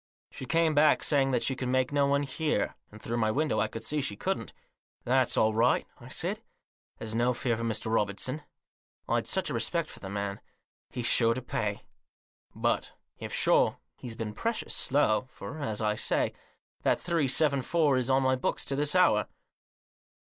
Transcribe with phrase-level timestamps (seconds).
[0.31, 3.59] She came back saying that she could make no one hear; and, through my window,
[3.59, 4.51] I could see she couldn't'
[5.05, 6.41] That's all right/ I said,'
[6.97, 7.93] There's no fear for Mr.
[7.93, 8.41] Robertson
[9.07, 10.41] '—I'd such a respect for the man
[10.89, 11.83] —'he's sure to pay.'
[12.55, 16.33] But, if sure, he's been precious slow; for, as I say,
[16.81, 19.27] that three seven four is on my books to this hour."